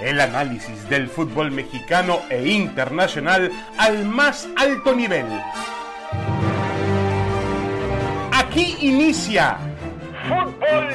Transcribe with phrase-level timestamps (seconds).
[0.00, 5.26] el análisis del fútbol mexicano e internacional al más alto nivel.
[8.32, 9.58] Aquí inicia
[10.28, 10.88] Fútbol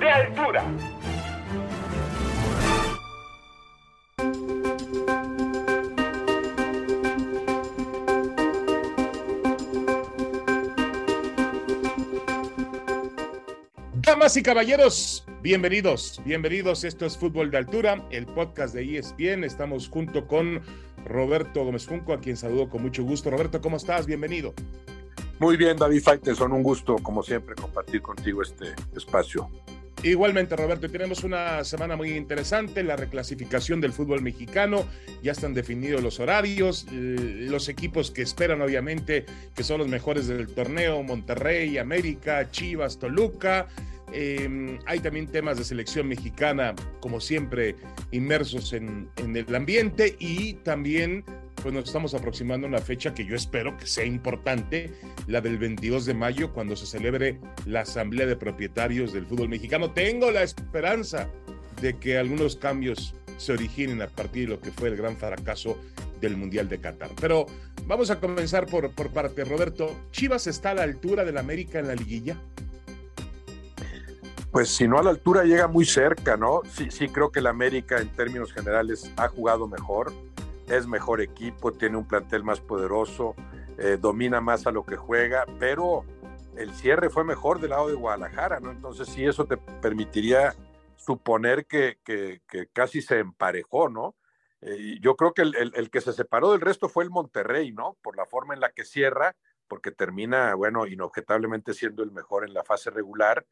[0.00, 0.64] de Altura.
[13.94, 16.84] Damas y caballeros, bienvenidos, bienvenidos.
[16.84, 19.44] Esto es Fútbol de Altura, el podcast de ESPN.
[19.44, 20.60] Estamos junto con
[21.06, 23.30] Roberto Gómez Junco, a quien saludo con mucho gusto.
[23.30, 24.04] Roberto, ¿cómo estás?
[24.04, 24.52] Bienvenido.
[25.38, 29.48] Muy bien, David Faiteson, un gusto, como siempre, compartir contigo este espacio.
[30.02, 34.84] Igualmente, Roberto, tenemos una semana muy interesante, la reclasificación del fútbol mexicano,
[35.22, 39.24] ya están definidos los horarios, los equipos que esperan, obviamente,
[39.56, 43.68] que son los mejores del torneo, Monterrey, América, Chivas, Toluca,
[44.12, 47.76] Em, hay también temas de selección mexicana, como siempre,
[48.10, 51.24] inmersos en, el ambiente y también
[51.62, 54.92] pues nos estamos aproximando a una fecha que yo espero que sea importante,
[55.26, 59.90] la del 22 de mayo, cuando se celebre la Asamblea de Propietarios del Fútbol Mexicano.
[59.90, 61.28] Tengo la esperanza
[61.82, 65.76] de que algunos cambios se originen a partir de lo que fue el gran fracaso
[66.20, 67.10] del Mundial de Qatar.
[67.20, 67.46] Pero
[67.86, 69.44] vamos a comenzar por, por parte.
[69.44, 72.36] Roberto, ¿Chivas está a la altura del América en la liguilla?
[74.58, 76.62] Pues si no a la altura llega muy cerca, ¿no?
[76.68, 80.12] Sí, sí creo que el América en términos generales ha jugado mejor,
[80.66, 83.36] es mejor equipo, tiene un plantel más poderoso,
[83.78, 86.04] eh, domina más a lo que juega, pero
[86.56, 88.72] el cierre fue mejor del lado de Guadalajara, ¿no?
[88.72, 90.56] Entonces sí eso te permitiría
[90.96, 92.00] suponer que,
[92.72, 94.16] casi se emparejó, ¿no?
[94.60, 97.96] Eh, yo creo que el, el, que se separó del resto fue el Monterrey, ¿no?
[98.02, 99.36] Por la forma en la que cierra,
[99.68, 103.46] porque termina, bueno, inobjetablemente siendo el mejor en la fase regular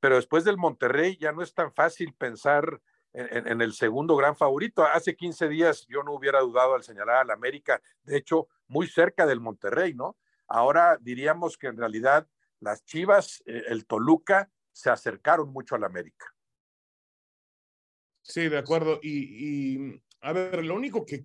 [0.00, 2.80] pero después del Monterrey ya no es tan fácil pensar
[3.12, 4.84] en, el segundo gran favorito.
[4.84, 9.26] Hace 15 días yo no hubiera dudado al señalar al América, de hecho, muy cerca
[9.26, 10.16] del Monterrey, ¿no?
[10.46, 12.26] Ahora diríamos que en realidad
[12.60, 16.26] las Chivas, eh, el Toluca, se acercaron mucho al América.
[18.22, 19.00] Sí, de acuerdo.
[19.02, 21.24] Y, a ver, lo único que,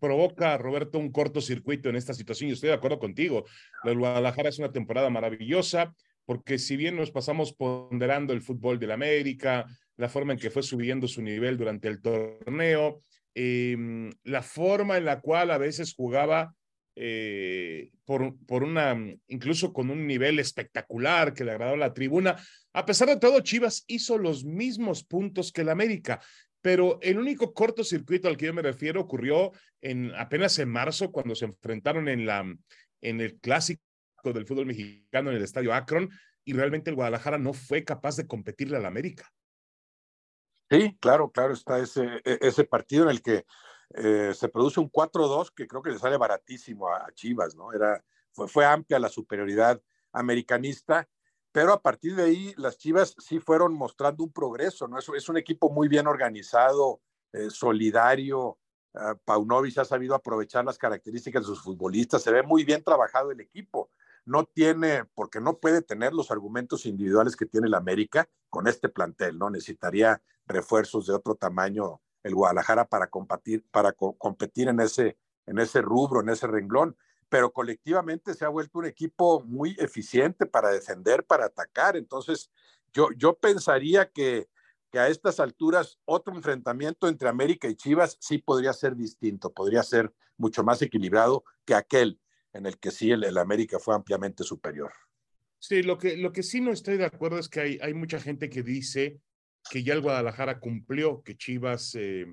[0.00, 3.44] provoca, Roberto, un cortocircuito en esta situación, y estoy de acuerdo contigo,
[3.84, 8.92] la Guadalajara es una temporada maravillosa, porque si bien nos pasamos ponderando el fútbol del
[8.92, 9.66] América,
[9.96, 13.02] la forma en que fue subiendo su nivel durante el torneo,
[13.34, 16.54] em, la forma en la cual a veces jugaba
[16.94, 18.94] eh, por, por una,
[19.28, 22.36] incluso con un nivel espectacular que le agradó a la tribuna.
[22.74, 26.20] A pesar de todo, Chivas hizo los mismos puntos que el América,
[26.60, 31.34] pero el único cortocircuito al que yo me refiero ocurrió en apenas en marzo cuando
[31.34, 32.44] se enfrentaron en la
[33.00, 33.82] en el clásico
[34.22, 36.10] del fútbol mexicano en el estadio Akron
[36.44, 39.32] y realmente el Guadalajara no fue capaz de competirle al América.
[40.70, 43.44] Sí, claro, claro, está ese, e, ese partido en el que
[43.94, 47.72] eh, se produce un 4-2 que creo que le sale baratísimo a, Chivas, ¿no?
[47.72, 48.02] Era,
[48.32, 49.80] fue, fue amplia la superioridad
[50.12, 51.06] americanista,
[51.52, 54.98] pero a partir de ahí las Chivas sí fueron mostrando un progreso, ¿no?
[54.98, 57.02] Es, es un equipo muy bien organizado,
[57.32, 58.58] eh, solidario,
[58.94, 63.30] uh, Paunovic ha sabido aprovechar las características de sus futbolistas, se ve muy bien trabajado
[63.30, 63.90] el equipo
[64.24, 68.88] no tiene, porque no puede tener los argumentos individuales que tiene el América con este
[68.88, 69.50] plantel, ¿no?
[69.50, 75.82] Necesitaría refuerzos de otro tamaño el Guadalajara para competir, para competir en ese, en ese
[75.82, 76.96] rubro, en ese renglón.
[77.28, 81.96] Pero colectivamente se ha vuelto un equipo muy eficiente para defender, para atacar.
[81.96, 82.50] Entonces,
[82.92, 84.48] yo, yo pensaría que,
[84.90, 89.82] que a estas alturas otro enfrentamiento entre América y Chivas sí podría ser distinto, podría
[89.82, 92.20] ser mucho más equilibrado que aquel
[92.52, 94.92] en el que sí el, América fue ampliamente superior.
[95.58, 98.20] Sí, lo que, lo que sí no estoy de acuerdo es que hay, hay mucha
[98.20, 99.20] gente que dice
[99.70, 102.26] que ya el Guadalajara cumplió, que Chivas eh,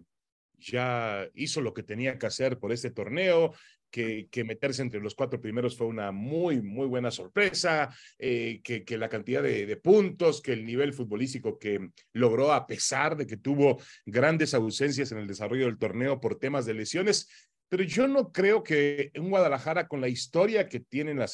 [0.58, 3.54] ya hizo lo que tenía que hacer por este torneo,
[3.92, 8.84] que, que, meterse entre los cuatro primeros fue una muy, muy buena sorpresa, eh, que,
[8.84, 13.26] que, la cantidad de, de, puntos, que el nivel futbolístico que logró a pesar de
[13.26, 18.08] que tuvo grandes ausencias en el desarrollo del torneo por temas de lesiones, pero yo
[18.08, 21.28] no creo que en Guadalajara, con la historia que tienen a,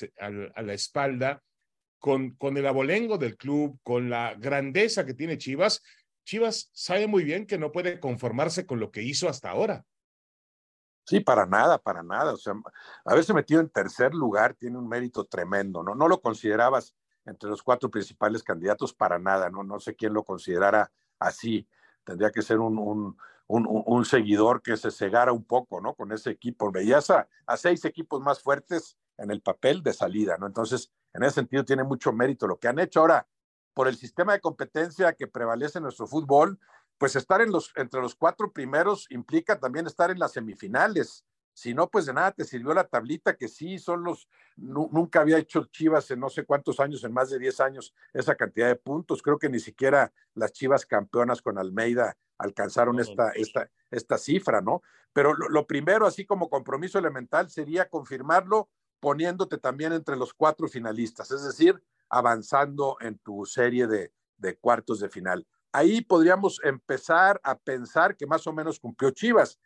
[0.62, 1.42] la espalda,
[1.98, 5.82] con, con el abolengo del club, con la grandeza que tiene Chivas,
[6.26, 9.86] Chivas sabe muy bien que no puede conformarse con lo que hizo hasta ahora.
[11.06, 12.34] Sí, para nada, para nada.
[12.34, 12.54] O sea,
[13.06, 15.94] haberse metido en tercer lugar tiene un mérito tremendo, ¿no?
[15.94, 16.96] No lo considerabas
[17.26, 19.64] entre los cuatro principales candidatos para nada, ¿no?
[19.64, 21.68] No sé quién lo considerara así.
[22.04, 23.18] Tendría que ser un, un,
[24.06, 25.94] seguidor que se cegara un poco, ¿no?
[25.94, 26.72] Con ese equipo.
[26.72, 30.48] Veías a, a, seis equipos más fuertes en el papel de salida, ¿no?
[30.48, 33.02] Entonces, en ese sentido tiene mucho mérito lo que han hecho.
[33.02, 33.28] Ahora,
[33.74, 36.60] por el sistema de competencia que prevalece en nuestro fútbol,
[36.98, 41.26] pues estar entre los cuatro primeros implica también estar en las semifinales.
[41.54, 45.38] Si no, pues de nada te sirvió la tablita, que sí son los, nunca había
[45.38, 48.76] hecho Chivas en no sé cuántos años, en más de 10 años, esa cantidad de
[48.76, 49.22] puntos.
[49.22, 54.82] Creo que ni siquiera las Chivas campeonas con Almeida alcanzaron esta, esta, esta cifra, ¿no?
[55.14, 61.32] Pero lo, primero, así como compromiso elemental, sería confirmarlo poniéndote también entre los cuatro finalistas,
[61.32, 65.48] es decir, avanzando en tu serie de, de cuartos de final.
[65.72, 69.60] Ahí podríamos empezar a pensar que más o menos cumplió Chivas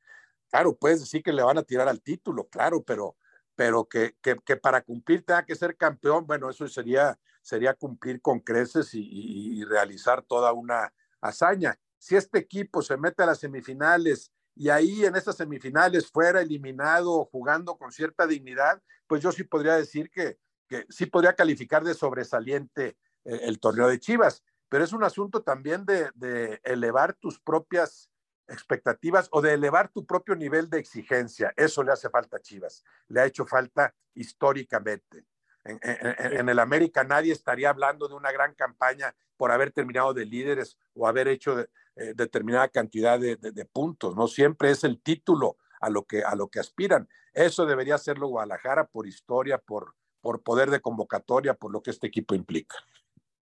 [0.50, 3.16] Claro, puedes decir que le van a tirar al título, claro, pero,
[3.56, 8.40] pero que, que, para cumplir tenga que ser campeón, bueno, eso sería, sería cumplir con
[8.40, 11.78] creces y, realizar toda una hazaña.
[12.00, 17.26] Si este equipo se mete a las semifinales y ahí en esas semifinales fuera eliminado
[17.26, 21.94] jugando con cierta dignidad, pues yo sí podría decir que, que sí podría calificar de
[21.94, 28.10] sobresaliente el, el torneo de Chivas, pero es un asunto también de elevar tus propias
[28.50, 31.54] expectativas o de elevar tu propio nivel de exigencia.
[31.56, 35.26] Eso le hace falta a Chivas, le ha hecho falta históricamente.
[35.64, 40.78] En, el América nadie estaría hablando de una gran campaña por haber terminado de líderes
[40.94, 41.68] o haber hecho
[42.00, 44.28] eh, determinada cantidad de, puntos, ¿no?
[44.28, 47.08] Siempre es el título a lo que, a lo que aspiran.
[47.34, 52.08] Eso debería hacerlo Guadalajara por historia, por, por poder de convocatoria, por lo que este
[52.08, 52.76] equipo implica.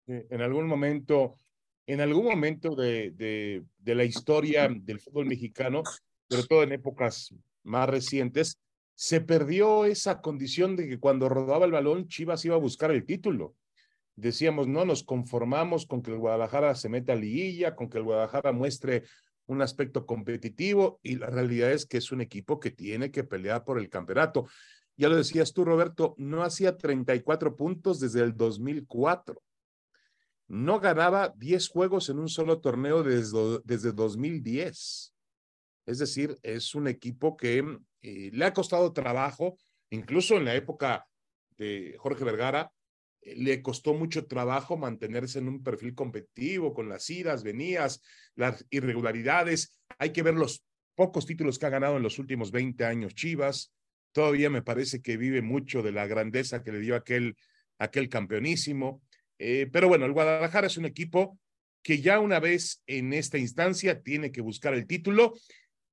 [0.06, 1.36] En algún momento
[1.86, 3.12] en algún momento de,
[3.78, 5.84] de, la historia del fútbol mexicano,
[6.28, 8.58] sobre todo en épocas más recientes,
[8.94, 13.04] se perdió esa condición de que cuando rodaba el balón, Chivas iba a buscar el
[13.04, 13.54] título.
[14.16, 18.04] Decíamos, no nos conformamos con que el Guadalajara se meta a liguilla, con que el
[18.04, 19.04] Guadalajara muestre
[19.46, 23.64] un aspecto competitivo y la realidad es que es un equipo que tiene que pelear
[23.64, 24.46] por el campeonato.
[24.96, 29.40] Ya lo decías tú, Roberto, no hacía 34 puntos desde el 2004
[30.48, 35.12] no ganaba 10 juegos en un solo torneo desde, desde 2010.
[35.86, 37.58] Es decir, es un equipo que
[38.02, 39.56] eh, le ha costado trabajo,
[39.90, 41.06] incluso en la época
[41.56, 42.70] de Jorge Vergara,
[43.34, 48.02] le costó mucho trabajo mantenerse en un perfil competitivo con las idas, venidas,
[48.34, 49.78] las irregularidades.
[49.98, 50.64] Hay que ver los
[50.94, 53.72] pocos títulos que ha ganado en los últimos 20 años Chivas.
[54.12, 57.36] Todavía me parece que vive mucho de la grandeza que le dio aquel,
[57.78, 59.02] aquel campeonísimo.
[59.38, 61.38] Eh, pero bueno, el Guadalajara es un equipo
[61.82, 65.34] que ya una vez en esta instancia tiene que buscar el título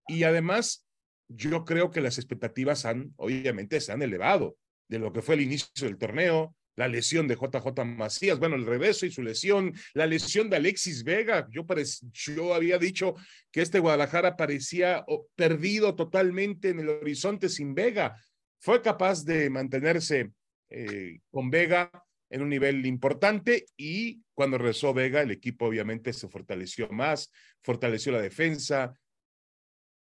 [0.08, 0.88] y además
[1.28, 4.58] yo creo que las expectativas han, obviamente, se han elevado
[4.88, 8.66] de lo que fue el inicio del torneo, la lesión de JJ Macías, bueno, el
[8.66, 11.48] regreso y su lesión, la lesión de Alexis Vega.
[11.52, 11.66] Yo,
[12.14, 13.16] yo había dicho
[13.52, 15.06] que este Guadalajara parecía
[15.36, 18.18] perdido totalmente en el horizonte sin Vega.
[18.60, 20.32] Fue capaz de mantenerse
[20.70, 21.92] eh, con Vega
[22.30, 27.32] en un nivel importante y cuando regresó Vega, el equipo obviamente se fortaleció más,
[27.62, 28.94] fortaleció la defensa.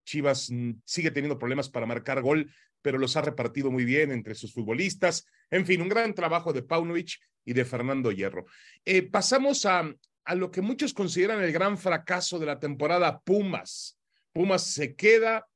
[0.06, 2.52] Chivas mm, sigue teniendo problemas para marcar gol,
[2.82, 5.26] pero los ha repartido muy bien entre sus futbolistas.
[5.50, 8.46] En fin, un gran trabajo de Paunovic y de Fernando Hierro.
[8.86, 9.90] Eh, pasamos a,
[10.26, 13.98] a lo que muchos consideran el gran fracaso de la temporada Pumas.
[14.34, 15.48] Pumas se queda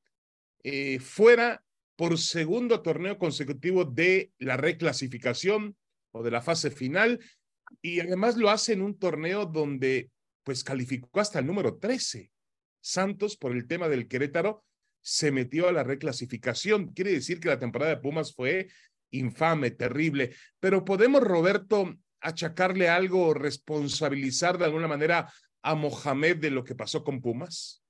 [0.64, 1.64] eh, fuera
[1.96, 5.76] por segundo torneo consecutivo de la reclasificación
[6.12, 7.20] o de la fase final,
[7.82, 10.10] y además lo hace en un torneo donde
[10.44, 12.32] pues calificó hasta el número 13.
[12.82, 14.64] Santos, por el tema del Querétaro,
[15.02, 16.94] se metió a la reclasificación.
[16.94, 18.70] Quiere decir que la temporada de Pumas fue
[19.12, 25.32] infame, terrible, pero podemos, Roberto, achacarle algo, responsabilizar de alguna manera
[25.62, 27.84] a Mohamed de lo que pasó con Pumas?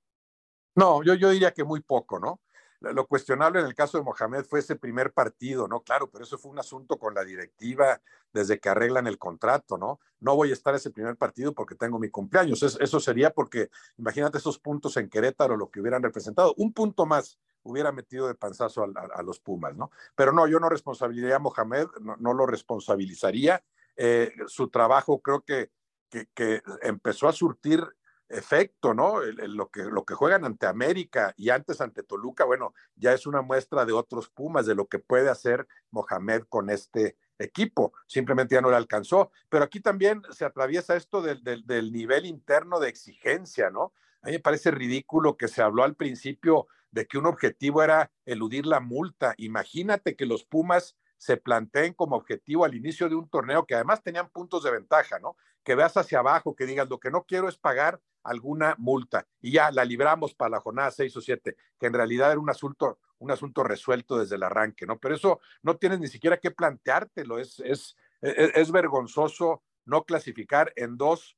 [0.74, 2.40] No, yo, yo diría que muy poco, ¿no?
[2.82, 5.82] Lo cuestionable en el caso de Mohamed fue ese primer partido, ¿no?
[5.82, 8.00] Claro, pero eso fue un asunto con la directiva
[8.32, 10.00] desde que arreglan el contrato, ¿no?
[10.20, 12.62] No voy a estar ese primer partido porque tengo mi cumpleaños.
[12.62, 16.54] Eso sería porque, imagínate esos puntos en Querétaro, lo que hubieran representado.
[16.56, 19.90] Un punto más hubiera metido de panzazo a, los Pumas, ¿no?
[20.14, 23.62] Pero no, yo no responsabilizaría a Mohamed, no, lo responsabilizaría.
[23.96, 25.70] Eh, su trabajo creo que,
[26.08, 27.86] que, que empezó a surtir
[28.32, 29.20] efecto, ¿no?
[29.20, 33.42] lo, que, lo que juegan ante América y antes ante Toluca, bueno, ya es una
[33.42, 37.92] muestra de otros Pumas, de lo que puede hacer Mohamed con este equipo.
[38.06, 39.30] Simplemente ya no le alcanzó.
[39.48, 43.92] Pero aquí también se atraviesa esto del, del nivel interno de exigencia, ¿no?
[44.22, 48.12] A mí me parece ridículo que se habló al principio de que un objetivo era
[48.24, 49.34] eludir la multa.
[49.36, 54.02] Imagínate que los Pumas se planteen como objetivo al inicio de un torneo que además
[54.02, 55.36] tenían puntos de ventaja, ¿no?
[55.64, 59.52] Que veas hacia abajo, que digas, lo que no quiero es pagar alguna multa y
[59.52, 62.98] ya la libramos para la jornada 6 o 7, que en realidad era un asunto,
[63.18, 64.98] un asunto resuelto desde el arranque, ¿no?
[64.98, 70.72] Pero eso no tienes ni siquiera que planteártelo, es, es, es, es vergonzoso no clasificar
[70.76, 71.36] en dos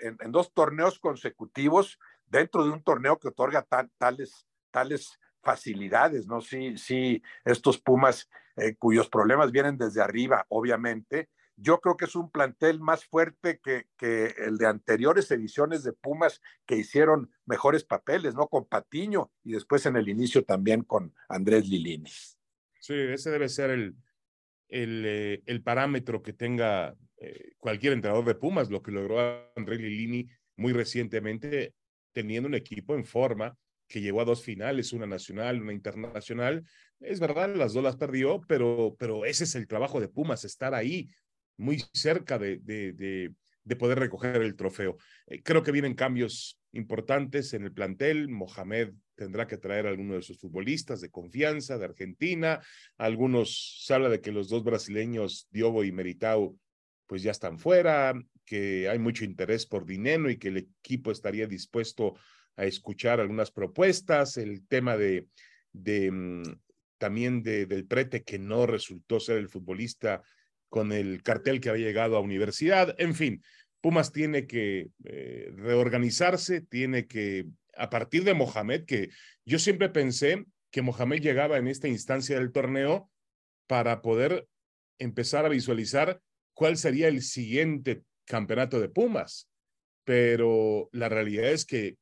[0.00, 3.66] en, dos torneos consecutivos dentro de un torneo que otorga
[3.98, 6.40] tales, tales facilidades, ¿no?
[6.40, 11.28] Sí, sí, estos Pumas eh, cuyos problemas vienen desde arriba, obviamente.
[11.56, 15.92] Yo creo que es un plantel más fuerte que, que, el de anteriores ediciones de
[15.92, 18.48] Pumas que hicieron mejores papeles, ¿no?
[18.48, 22.10] Con Patiño y después en el inicio también con Andrés Lilini.
[22.80, 23.94] Sí, ese debe ser el,
[24.68, 29.20] el, eh, el parámetro que tenga eh, cualquier entrenador de Pumas, lo que logró
[29.56, 31.74] Andrés Lilini muy recientemente,
[32.12, 33.56] teniendo un equipo en forma
[33.88, 36.64] que llegó a dos finales, una nacional, una internacional.
[37.00, 40.74] Es verdad, las dos las perdió, pero, pero ese es el trabajo de Pumas, estar
[40.74, 41.08] ahí,
[41.56, 44.96] muy cerca de, de, de, poder recoger el trofeo.
[45.26, 48.28] Eh, creo que vienen cambios importantes en el plantel.
[48.28, 52.60] Mohamed tendrá que traer a alguno de sus futbolistas de confianza de Argentina.
[52.98, 56.56] Algunos se habla de que los dos brasileños, Diogo y Meritao,
[57.06, 61.46] pues ya están fuera, que hay mucho interés por dinero y que el equipo estaría
[61.46, 62.14] dispuesto
[62.56, 65.26] a escuchar algunas propuestas, el tema de,
[65.72, 66.42] de mm,
[66.98, 70.22] también de, del prete que no resultó ser el futbolista
[70.74, 73.44] con el cartel que había llegado a universidad, en fin,
[73.80, 79.10] Pumas tiene que eh, reorganizarse, tiene que, a partir de Mohamed, que
[79.44, 83.08] yo siempre pensé que Mohamed llegaba en esta instancia del torneo
[83.68, 84.48] para poder
[84.98, 86.20] empezar a visualizar
[86.54, 89.48] cuál sería el siguiente campeonato de Pumas.
[90.02, 91.98] Pero la realidad es que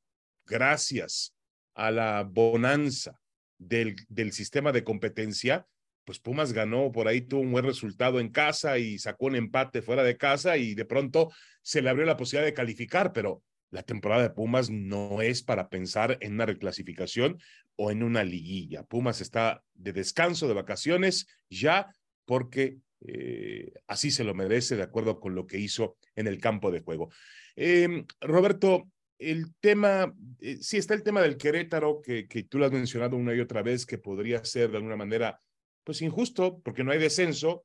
[0.46, 1.34] gracias
[1.74, 3.20] a la bonanza
[3.58, 5.66] del, del sistema de competencia,
[6.04, 9.82] pues Pumas ganó por ahí, tuvo un buen resultado en casa y sacó un empate
[9.82, 11.32] fuera de casa y de pronto
[11.62, 15.68] se le abrió la posibilidad de calificar, pero la temporada de Pumas no es para
[15.68, 17.38] pensar en una reclasificación
[17.76, 18.82] o en una liguilla.
[18.84, 21.88] Pumas está de descanso, de vacaciones ya
[22.26, 26.70] porque eh, así se lo merece de acuerdo con lo que hizo en el campo
[26.70, 27.10] de juego.
[27.56, 32.66] Eh, Roberto, el tema, eh, sí está el tema del Querétaro, que, que tú lo
[32.66, 35.40] has mencionado una y otra vez, que podría ser de alguna manera,
[35.84, 37.64] pues injusto, porque no hay descenso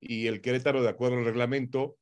[0.00, 1.96] y el Querétaro, de acuerdo al reglamento,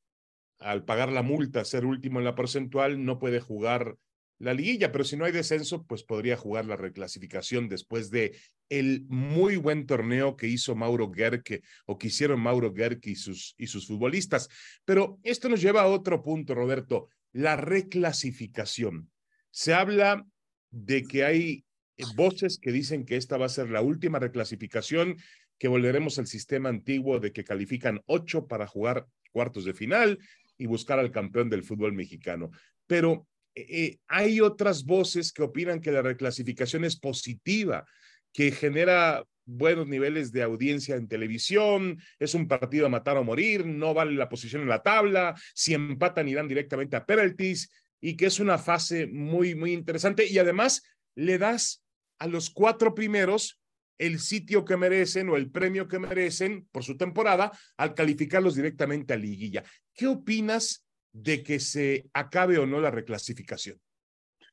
[0.59, 3.97] al pagar la multa, ser último en la porcentual, no puede jugar
[4.39, 8.37] la liguilla, pero si no hay descenso, pues podría jugar la reclasificación después de
[8.69, 13.55] el muy buen torneo que hizo Mauro Gerke o que hicieron Mauro Gerke y sus,
[13.57, 14.49] y sus futbolistas.
[14.85, 19.11] Pero esto nos lleva a otro punto, Roberto, la reclasificación.
[19.51, 20.27] Se habla
[20.71, 21.65] de que hay
[22.15, 25.17] voces que dicen que esta va a ser la última reclasificación,
[25.59, 30.19] que volveremos al sistema antiguo de que califican ocho para jugar cuartos de final
[30.59, 32.51] y buscar al campeón del fútbol mexicano.
[32.87, 37.87] Pero eh, hay otras voces que opinan que la reclasificación es positiva,
[38.33, 43.65] que genera buenos niveles de audiencia en televisión, es un partido a matar o morir,
[43.65, 47.71] no vale la posición en la tabla, si empatan irán directamente a penalties
[48.01, 50.83] y que es una fase muy, muy interesante y además
[51.15, 51.83] le das
[52.19, 53.61] a los cuatro primeros
[53.99, 59.15] el sitio que merecen o el premio que merecen por su temporada al calificarlos directamente
[59.15, 59.65] a liguilla.
[59.95, 63.81] ¿Qué opinas de que se acabe o no la reclasificación?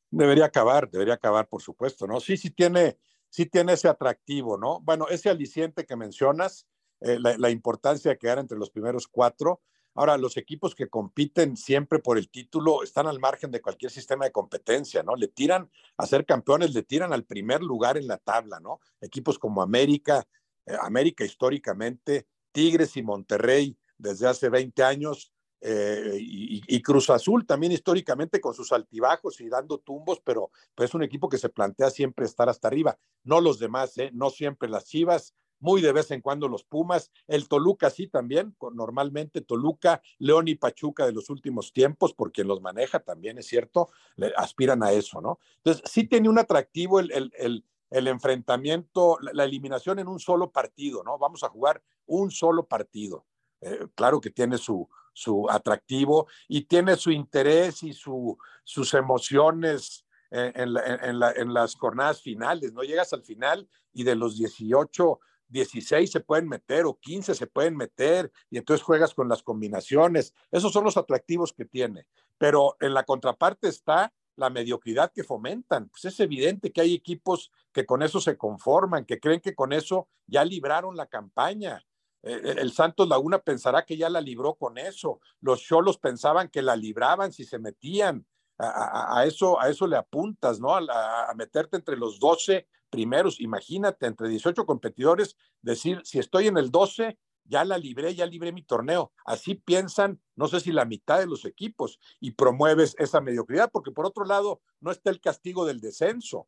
[0.09, 2.19] Debería acabar, debería acabar, por supuesto, ¿no?
[2.19, 2.97] Sí, sí tiene,
[3.29, 4.79] sí tiene ese atractivo, ¿no?
[4.81, 6.67] Bueno, ese aliciente que mencionas,
[7.01, 9.61] eh, la, la, importancia de quedar entre los primeros cuatro.
[9.95, 14.25] Ahora, los equipos que compiten siempre por el título están al margen de cualquier sistema
[14.25, 15.15] de competencia, ¿no?
[15.15, 18.79] Le tiran a ser campeones, le tiran al primer lugar en la tabla, ¿no?
[19.01, 20.27] Equipos como América,
[20.65, 25.33] eh, América históricamente, Tigres y Monterrey desde hace 20 años
[25.65, 30.93] eh, y, Cruz Azul también históricamente con sus altibajos y dando tumbos, pero pues es
[30.93, 32.97] un equipo que se plantea siempre estar hasta arriba.
[33.23, 34.11] No los demás, ¿eh?
[34.13, 35.33] no siempre las Chivas,
[35.63, 40.55] muy de vez en cuando los Pumas, el Toluca sí también, normalmente Toluca, León y
[40.55, 43.89] Pachuca de los últimos tiempos, por quien los maneja también es cierto,
[44.35, 45.39] aspiran a eso, ¿no?
[45.57, 51.01] Entonces sí tiene un atractivo el, el, el, enfrentamiento, la eliminación en un solo partido,
[51.01, 51.17] ¿no?
[51.17, 53.25] Vamos a jugar un solo partido.
[53.61, 60.05] Eh, claro que tiene su, su atractivo y tiene su interés y su, sus emociones
[60.29, 62.81] en, en, las jornadas finales, ¿no?
[62.81, 65.19] Llegas al final y de los 18,
[65.53, 70.33] 16 se pueden meter o 15 se pueden meter y entonces juegas con las combinaciones.
[70.51, 72.07] Esos son los atractivos que tiene.
[72.37, 75.89] Pero en la contraparte está la mediocridad que fomentan.
[75.89, 79.71] Pues es evidente que hay equipos que con eso se conforman, que creen que con
[79.71, 81.85] eso ya libraron la campaña.
[82.23, 85.19] Eh, eh, el Santos Laguna pensará que ya la libró con eso.
[85.39, 88.25] Los Cholos pensaban que la libraban si se metían.
[88.59, 90.75] A, eso, a eso le apuntas, ¿no?
[90.75, 93.41] A, meterte entre los 12 primeros.
[93.41, 98.51] Imagínate, entre 18 competidores, decir, si estoy en el 12, ya la libré, ya libré
[98.51, 99.11] mi torneo.
[99.25, 103.91] Así piensan, no sé si la mitad de los equipos, y promueves esa mediocridad, porque
[103.91, 106.47] por otro lado, no está el castigo del descenso,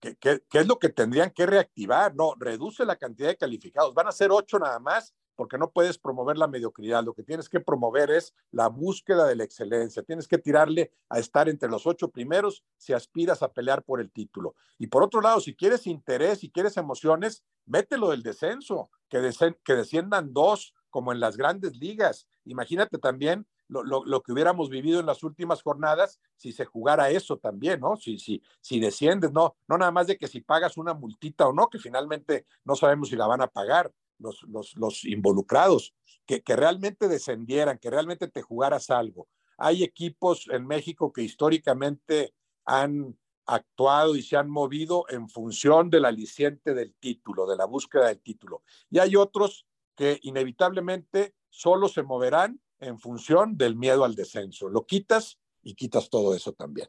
[0.00, 2.16] que, es lo que tendrían que reactivar.
[2.16, 3.94] No, reduce la cantidad de calificados.
[3.94, 7.04] Van a ser ocho nada más porque no puedes promover la mediocridad.
[7.04, 10.02] Lo que tienes que promover es la búsqueda de la excelencia.
[10.02, 14.10] Tienes que tirarle a estar entre los ocho primeros si aspiras a pelear por el
[14.10, 14.54] título.
[14.78, 19.30] Y por otro lado, si quieres interés, si quieres emociones, mételo del descenso, que,
[19.64, 22.26] que desciendan dos, como en las grandes ligas.
[22.46, 27.36] Imagínate también lo, lo, que hubiéramos vivido en las últimas jornadas si se jugara eso
[27.36, 27.96] también, ¿no?
[27.96, 31.52] Si, si, si desciendes, no, no nada más de que si pagas una multita o
[31.52, 35.94] no, que finalmente no sabemos si la van a pagar, los, los, los involucrados,
[36.26, 39.28] que, que realmente descendieran, que realmente te jugaras algo.
[39.58, 46.04] Hay equipos en México que históricamente han actuado y se han movido en función del
[46.04, 48.62] aliciente del título, de la búsqueda del título.
[48.90, 54.68] Y hay otros que inevitablemente solo se moverán en función del miedo al descenso.
[54.68, 56.88] Lo quitas y quitas todo eso también.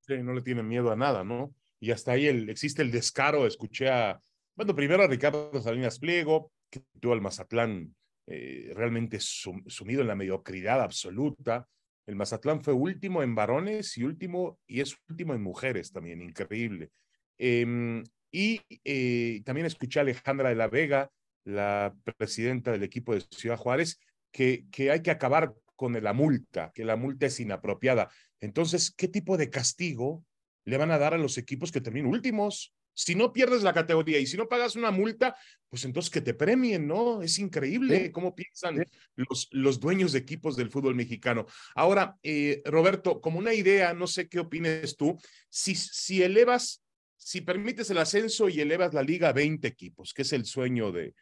[0.00, 1.54] Sí, no le tienen miedo a nada, ¿no?
[1.80, 3.46] Y hasta ahí el, existe el descaro.
[3.46, 4.20] Escuché a,
[4.56, 7.94] bueno, primero a Ricardo Salinas Pliego, que tuvo al Mazatlán
[8.26, 11.68] eh, realmente sumido en la mediocridad absoluta.
[12.06, 16.90] El Mazatlán fue último en varones y último, y es último en mujeres también, increíble.
[17.38, 21.10] Em, y eh, también escuché a Alejandra de la Vega,
[21.44, 23.98] la presidenta del equipo de Ciudad Juárez,
[24.32, 28.10] que, que hay que acabar con la multa, que la multa es inapropiada.
[28.40, 30.24] Entonces, ¿qué tipo de castigo
[30.64, 32.73] le van a dar a los equipos que terminen últimos?
[32.94, 35.36] Si no pierdes la categoría y si no pagas una multa,
[35.68, 37.22] pues entonces que te premien, ¿no?
[37.22, 38.84] Es increíble cómo piensan
[39.16, 41.46] los, los dueños de equipos del fútbol mexicano.
[41.74, 45.18] Ahora, eh, Roberto, como una idea, no sé qué opines tú,
[45.50, 46.82] si, si elevas,
[47.16, 50.92] si permites el ascenso y elevas la liga a 20 equipos, que es el sueño
[50.92, 51.14] de,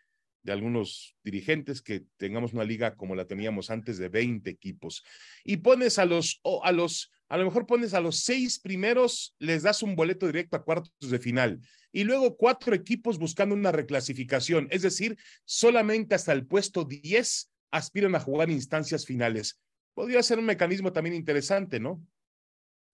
[0.43, 5.05] de algunos dirigentes que tengamos una liga como la teníamos antes de 20 equipos
[5.45, 9.63] y pones a los a los a lo mejor pones a los seis primeros, les
[9.63, 14.69] das un boleto directo a cuartos de final y luego cuatro equipos buscando una reclasificación,
[14.71, 15.17] es decir,
[15.47, 19.59] solamente hasta el puesto 10 aspiran a jugar instancias finales.
[19.95, 22.07] Podría ser un mecanismo también interesante, ¿no?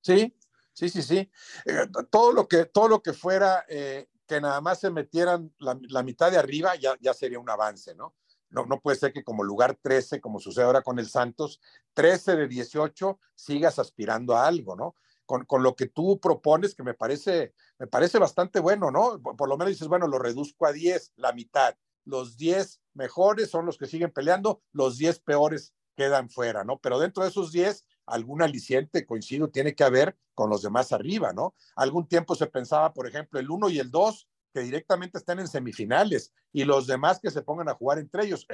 [0.02, 0.32] Sí,
[0.72, 1.28] sí, sí, sí.
[1.66, 6.04] Eh, todo, lo que, todo lo que fuera eh, que nada más se metieran la,
[6.04, 8.14] mitad de arriba ya, ya sería un avance, ¿no?
[8.50, 11.60] No, no puede ser que como lugar 13, como sucede ahora con el Santos,
[11.94, 14.94] 13 de 18 sigas aspirando a algo, ¿no?
[15.26, 19.20] Con, con, lo que tú propones, que me parece, me parece bastante bueno, ¿no?
[19.20, 21.76] Por, lo menos dices, bueno, lo reduzco a 10, la mitad.
[22.04, 26.78] Los 10 mejores son los que siguen peleando, los 10 peores quedan fuera, ¿no?
[26.78, 31.32] Pero dentro de esos 10, algún aliciente, coincido, tiene que haber con los demás arriba,
[31.34, 31.54] ¿no?
[31.76, 35.46] Algún tiempo se pensaba, por ejemplo, el 1 y el 2 que directamente estén en
[35.46, 38.44] semifinales y los demás que se pongan a jugar entre ellos.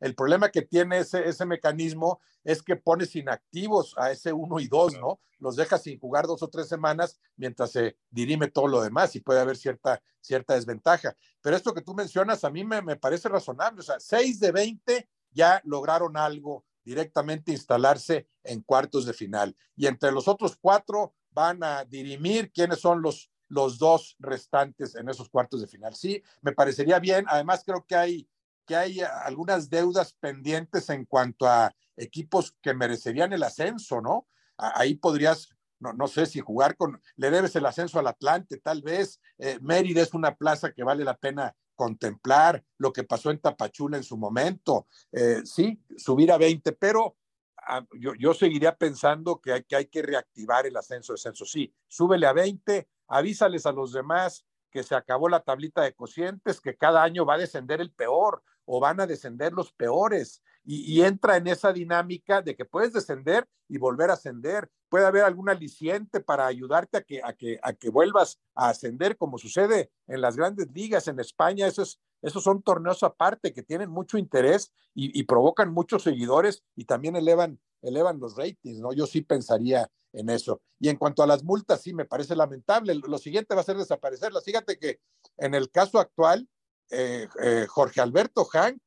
[0.00, 4.68] El, problema que tiene ese, ese mecanismo es que pones inactivos a ese uno y
[4.68, 5.20] dos, ¿no?
[5.38, 9.20] Los dejas sin jugar dos o tres semanas mientras se dirime todo lo demás y
[9.20, 11.16] puede haber cierta, cierta desventaja.
[11.40, 13.80] Pero esto que tú mencionas a mí me, me parece razonable.
[13.80, 19.56] O sea, seis de 20 ya lograron algo directamente instalarse en cuartos de final.
[19.74, 25.08] Y entre los otros cuatro van a dirimir quiénes son los los dos restantes en
[25.08, 25.94] esos cuartos de final.
[25.94, 27.26] Sí, me parecería bien.
[27.28, 28.28] Además, creo que hay,
[28.64, 34.26] que hay algunas deudas pendientes en cuanto a equipos que merecerían el ascenso, ¿no?
[34.56, 35.48] Ahí podrías,
[35.80, 39.20] no, no sé si jugar con, le debes el ascenso al Atlante, tal vez.
[39.38, 43.96] Eh, Mérida es una plaza que vale la pena contemplar, lo que pasó en Tapachula
[43.96, 44.86] en su momento.
[45.10, 47.16] Eh, sí, subir a 20, pero
[47.66, 51.44] ah, yo, yo, seguiría pensando que hay, que hay que reactivar el ascenso, ascenso.
[51.44, 56.60] Sí, súbele a 20, avísales a los demás que se acabó la tablita de cocientes,
[56.60, 60.42] que cada año va a descender el peor o van a descender los peores.
[60.62, 64.70] Y, entra en esa dinámica de que puedes descender y volver a ascender.
[64.88, 69.16] Puede haber algún aliciente para ayudarte a que, a que, a que vuelvas a ascender,
[69.16, 71.66] como sucede en las grandes ligas en España.
[71.66, 76.84] Esos, esos son torneos aparte que tienen mucho interés y, y provocan muchos seguidores y
[76.84, 78.92] también elevan, elevan los ratings, ¿no?
[78.92, 80.60] Yo sí pensaría en eso.
[80.78, 82.94] Y en cuanto a las multas, sí, me parece lamentable.
[82.94, 84.44] Lo siguiente va a ser desaparecerlas.
[84.44, 85.00] Fíjate que
[85.36, 86.48] en el caso actual,
[86.90, 88.82] eh, eh, Jorge Alberto Hank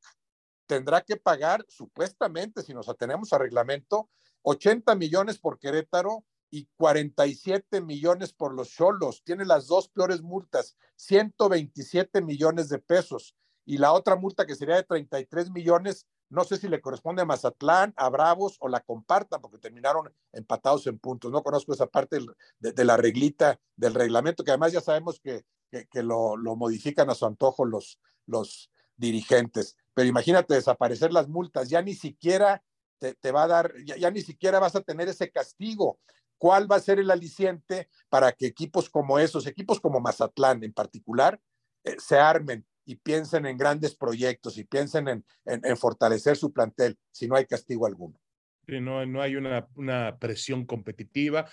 [0.66, 4.10] tendrá que pagar, supuestamente, si nos atenemos a reglamento,
[4.42, 9.22] 80 millones por Querétaro y 47 millones por los Cholos.
[9.24, 13.34] Tiene las dos peores multas, 127 millones de pesos.
[13.66, 17.24] Y la otra multa que sería de 33 millones no sé si le corresponde a
[17.24, 21.30] Mazatlán, a Bravos o la compartan porque terminaron empatados en puntos.
[21.30, 22.18] No conozco esa parte
[22.58, 27.24] de, la reglita del reglamento, que además ya sabemos que, que, lo, modifican a su
[27.24, 29.76] antojo los, los dirigentes.
[29.94, 32.62] pero imagínate desaparecer las multas, ya ni siquiera
[32.98, 35.98] te, va a dar, ya, ni siquiera vas a tener ese castigo.
[36.38, 40.72] ¿Cuál va a ser el aliciente para que equipos como esos, equipos como Mazatlán en
[40.72, 41.40] particular,
[41.84, 46.96] eh, se armen y piensen en grandes proyectos y piensen en, en, fortalecer su plantel
[47.10, 48.18] si no hay castigo alguno?
[48.66, 51.50] no, no hay una, una presión competitiva.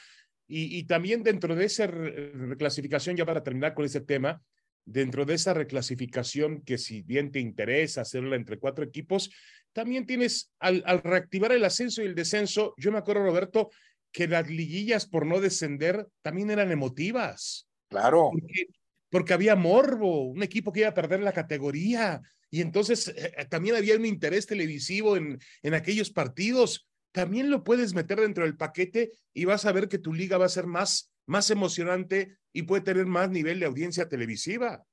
[0.48, 4.42] Y, y, también dentro de esa reclasificación, ya para terminar con ese tema,
[4.86, 9.32] dentro de esa reclasificación que si bien te interesa hacerla entre cuatro equipos,
[9.74, 13.70] también tienes al, reactivar el ascenso y el descenso, yo me acuerdo, Roberto,
[14.12, 17.68] que las liguillas por no descender también eran emotivas.
[17.90, 18.30] Claro.
[18.32, 18.68] Porque,
[19.34, 22.22] había morbo, un equipo que iba a perder la categoría.
[22.50, 26.88] Y entonces eh, eh, también había un interés televisivo en, en aquellos partidos.
[27.12, 30.46] También lo puedes meter dentro del paquete y vas a ver que tu liga va
[30.46, 34.86] a ser más, más emocionante y puede tener más nivel de audiencia televisiva.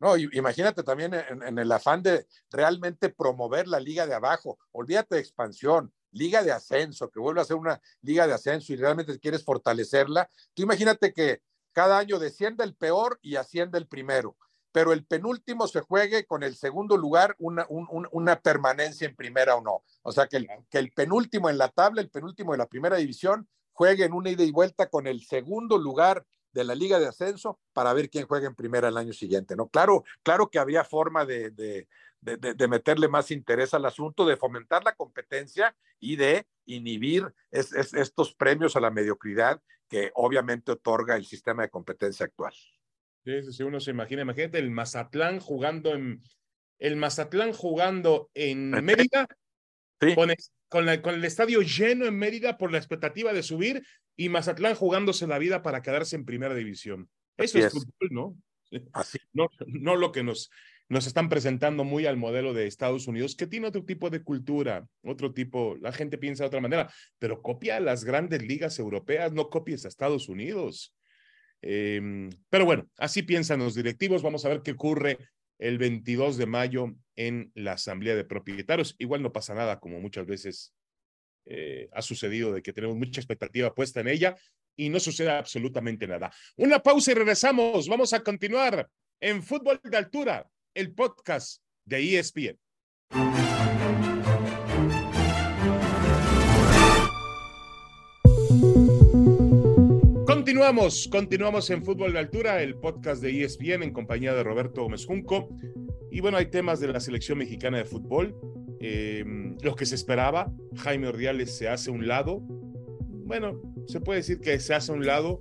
[0.00, 4.58] No, imagínate también en, el afán de realmente promover la liga de abajo.
[4.72, 8.76] Olvídate de expansión, liga de ascenso, que vuelva a ser una liga de ascenso y
[8.76, 10.28] realmente quieres fortalecerla.
[10.52, 11.40] Tú imagínate que
[11.74, 14.36] cada año desciende el peor y asciende el primero,
[14.72, 19.60] pero el penúltimo se juegue con el segundo lugar una, una permanencia en primera o
[19.60, 19.82] no.
[20.02, 22.96] O sea, que el, que el penúltimo en la tabla, el penúltimo de la primera
[22.96, 27.08] división, juegue en una ida y vuelta con el segundo lugar de la Liga de
[27.08, 29.68] Ascenso para ver quién juega en primera el año siguiente, ¿no?
[29.68, 31.86] Claro, claro que había forma de, de,
[32.22, 38.76] de, meterle más interés al asunto, de fomentar la competencia y de inhibir estos premios
[38.76, 42.54] a la mediocridad que obviamente otorga el sistema de competencia actual.
[43.24, 46.22] Sí, si uno se imagina, imagínate el Mazatlán jugando en
[46.78, 49.26] el Mazatlán jugando en Mérida
[50.00, 50.14] sí.
[50.14, 50.30] con,
[50.68, 53.82] con, con el estadio lleno en Mérida por la expectativa de subir
[54.16, 57.08] y Mazatlán jugándose la vida para quedarse en primera división.
[57.36, 58.36] Eso es, fútbol, ¿no?
[58.92, 59.18] Así.
[59.32, 60.50] No, no lo que nos,
[60.88, 64.86] nos están presentando muy al modelo de Estados Unidos, que tiene otro tipo de cultura,
[65.02, 69.32] otro tipo, la gente piensa de otra manera, pero copia a las grandes ligas europeas,
[69.32, 70.94] no copies a Estados Unidos.
[71.62, 74.22] Em, pero bueno, así piensan los directivos.
[74.22, 75.18] Vamos a ver qué ocurre
[75.58, 78.94] el 22 de mayo en la Asamblea de Propietarios.
[78.98, 80.74] Igual no pasa nada, como muchas veces
[81.46, 84.36] eh, ha sucedido de que tenemos mucha expectativa puesta en ella
[84.76, 86.32] y no sucede absolutamente nada.
[86.56, 87.88] Una pausa y regresamos.
[87.88, 88.88] Vamos a continuar
[89.20, 92.58] en Fútbol de Altura, el podcast de ESPN.
[100.26, 105.06] Continuamos, continuamos en Fútbol de Altura, el podcast de ESPN en compañía de Roberto Gómez
[105.06, 105.48] Junco.
[106.10, 108.34] Y bueno, hay temas de la selección mexicana de fútbol.
[108.86, 109.24] Eh,
[109.62, 112.40] lo que se esperaba, Jaime Ordiales se hace un lado.
[112.42, 115.40] Bueno, se puede decir que se hace un lado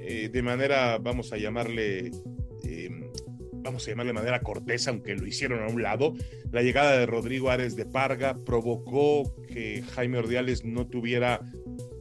[0.00, 2.10] eh, de manera, vamos a llamarle,
[2.62, 3.10] em,
[3.56, 6.14] vamos a llamarle de manera cortesa, aunque lo hicieron a un lado.
[6.50, 11.42] La llegada de Rodrigo Ares de Parga provocó que Jaime Ordiales no tuviera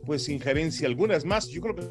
[0.06, 1.17] pues injerencia alguna.
[1.17, 1.84] Es más, yo creo que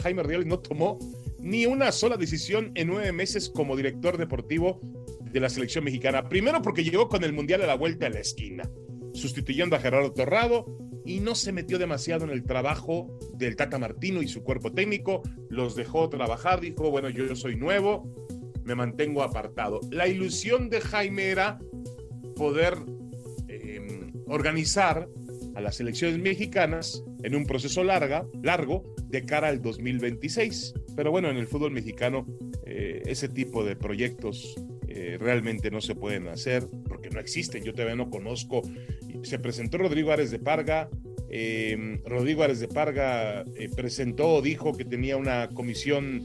[0.00, 1.00] Jaime Ordiales no tomó
[1.40, 4.80] ni una sola decisión en nueve meses como director deportivo
[5.34, 6.28] de la selección mexicana.
[6.28, 8.70] Primero porque llegó con el Mundial a la vuelta a la esquina,
[9.12, 10.64] sustituyendo a Gerardo Torrado
[11.04, 15.22] y no se metió demasiado en el trabajo del Tata Martino y su cuerpo técnico.
[15.50, 18.08] Los dejó trabajar, dijo, bueno, yo, soy nuevo,
[18.62, 19.80] me mantengo apartado.
[19.90, 21.58] La ilusión de Jaime era
[22.36, 22.74] poder
[23.48, 25.08] em, organizar
[25.56, 30.74] a las selecciones mexicanas en un proceso larga, largo de cara al 2026.
[30.94, 32.24] Pero bueno, en el fútbol mexicano
[32.66, 34.54] eh, ese tipo de proyectos
[34.96, 37.64] eh, realmente no se pueden hacer porque no existen.
[37.64, 38.62] Yo todavía no conozco.
[39.24, 40.88] Se presentó Rodrigo Ares de Parga.
[41.28, 46.24] Eh, Rodrigo Ares de Parga eh, presentó, dijo que tenía una comisión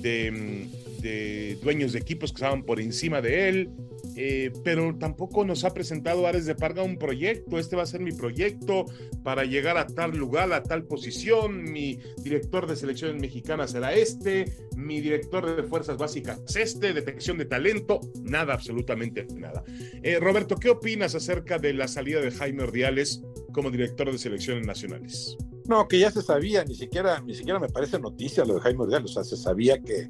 [0.00, 0.68] de,
[1.00, 3.70] de dueños de equipos que estaban por encima de él.
[4.16, 7.58] Eh, pero tampoco nos ha presentado Ares de Parga un proyecto.
[7.58, 8.86] Este va a ser mi proyecto
[9.22, 11.64] para llegar a tal lugar, a tal posición.
[11.64, 14.44] Mi director de selecciones mexicanas será este,
[14.76, 19.64] mi director de fuerzas básicas es este, detección de talento, nada, absolutamente nada.
[20.02, 23.22] Eh, Roberto, ¿qué opinas acerca de la salida de Jaime Ordiales
[23.52, 25.36] como director de selecciones nacionales?
[25.66, 28.82] No, que ya se sabía, ni siquiera, ni siquiera me parece noticia lo de Jaime
[28.82, 30.08] Ordiales, o sea, se sabía que,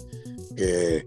[0.57, 1.07] que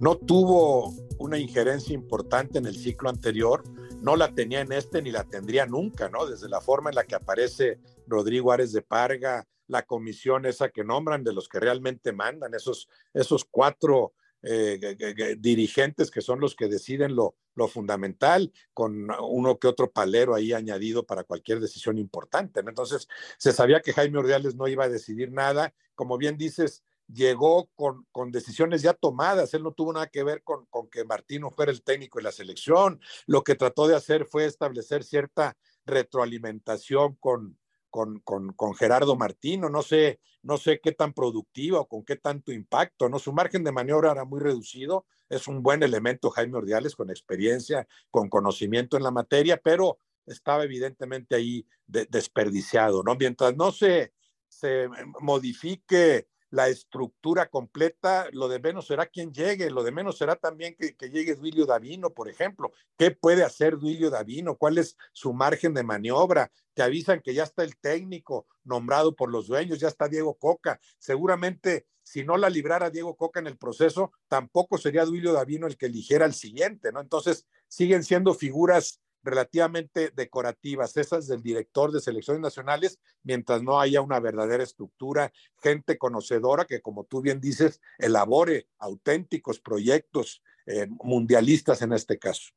[0.00, 3.64] no tuvo una injerencia importante en el ciclo anterior,
[4.00, 6.26] no la tenía en este ni la tendría nunca, ¿no?
[6.26, 10.84] Desde la forma en la que aparece Rodrigo Ares de Parga, la comisión esa que
[10.84, 16.68] nombran de los que realmente mandan, esos, esos cuatro eh, dirigentes que son los que
[16.68, 22.60] deciden lo, lo fundamental, con uno que otro palero ahí añadido para cualquier decisión importante.
[22.60, 25.74] Entonces, se sabía que Jaime Ordiales no iba a decidir nada.
[25.96, 29.54] Como bien dices, llegó con, con, decisiones ya tomadas.
[29.54, 32.32] Él no tuvo nada que ver con, con, que Martino fuera el técnico de la
[32.32, 33.00] selección.
[33.26, 37.58] Lo que trató de hacer fue establecer cierta retroalimentación con,
[37.90, 39.68] con, con, Gerardo Martino.
[39.68, 43.08] No sé, no sé qué tan productiva o con qué tanto impacto.
[43.08, 43.18] ¿no?
[43.18, 45.06] Su margen de maniobra era muy reducido.
[45.28, 50.64] Es un buen elemento Jaime Ordiales con experiencia, con conocimiento en la materia, pero estaba
[50.64, 53.02] evidentemente ahí desperdiciado.
[53.02, 53.14] ¿no?
[53.14, 54.12] Mientras no se,
[54.46, 54.88] se
[55.20, 60.76] modifique la estructura completa, lo de menos será quien llegue, lo de menos será también
[60.76, 62.72] que, llegue Duilio Davino, por ejemplo.
[62.96, 64.56] ¿Qué puede hacer Duilio Davino?
[64.56, 66.50] ¿Cuál es su margen de maniobra?
[66.74, 70.80] Te avisan que ya está el técnico nombrado por los dueños, ya está Diego Coca.
[70.98, 75.76] Seguramente, si no la librara Diego Coca en el proceso, tampoco sería Duilio Davino el
[75.76, 77.00] que eligiera el siguiente, ¿no?
[77.00, 84.00] Entonces, siguen siendo figuras relativamente decorativas, esas del director de selecciones nacionales, mientras no haya
[84.00, 91.82] una verdadera estructura, gente conocedora que, como tú bien dices, elabore auténticos proyectos eh, mundialistas
[91.82, 92.50] en este caso.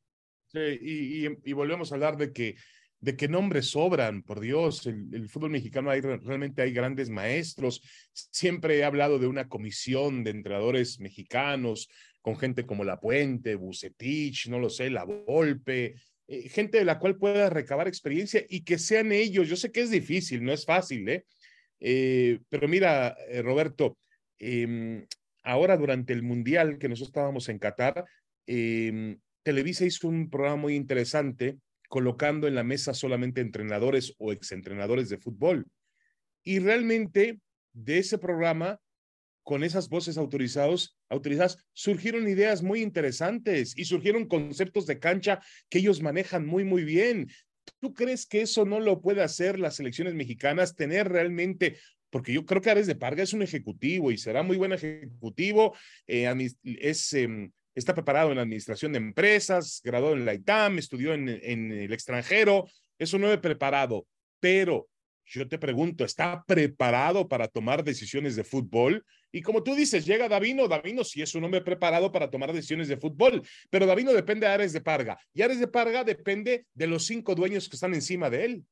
[0.48, 2.56] Sí, y, volvemos a hablar de que
[3.00, 7.82] de qué nombres sobran, por Dios, el, el, fútbol mexicano hay, realmente hay grandes maestros.
[8.12, 11.90] Siempre he hablado de una comisión de entrenadores mexicanos
[12.22, 15.96] con gente como La Puente, Bucetich, no lo sé, La Volpe,
[16.32, 19.50] eh, gente de la cual pueda recabar experiencia y que sean ellos.
[19.50, 21.26] Yo sé que es difícil, no es fácil, ¿eh?
[21.82, 23.98] eh pero mira, eh, Roberto,
[24.40, 25.06] em,
[25.44, 28.06] ahora durante el Mundial que nosotros estábamos en Qatar,
[28.48, 31.58] em, Televisa hizo un programa muy interesante
[31.90, 35.68] colocando en la mesa solamente entrenadores o exentrenadores de fútbol.
[36.44, 37.42] Y realmente
[37.74, 38.80] de ese programa
[39.44, 45.80] con esas voces autorizados, autorizadas, surgieron ideas muy interesantes y surgieron conceptos de cancha que
[45.80, 47.30] ellos manejan muy, muy bien.
[47.80, 51.78] ¿Tú crees que eso no lo puede hacer las selecciones mexicanas, tener realmente
[52.12, 55.76] porque yo creo que Ares de Parga es un ejecutivo y será muy buen ejecutivo,
[56.06, 61.72] eh, em, está preparado en administración de empresas, graduado en la ITAM, estudió en, en
[61.72, 62.68] el extranjero,
[63.00, 64.06] es un nuevo preparado,
[64.42, 64.90] pero
[65.40, 69.06] yo te pregunto, ¿está preparado para tomar decisiones de fútbol?
[69.32, 72.88] Y como tú dices, llega Davino, Davino sí es un hombre preparado para tomar decisiones
[72.88, 76.88] de fútbol, pero Davino depende de Ares de Parga y Ares de Parga depende de
[76.88, 78.66] los cinco dueños que están encima de él.